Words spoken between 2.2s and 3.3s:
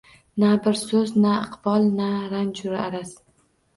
ranju araz.